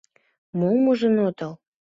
[0.59, 1.51] Мом ужын отыл?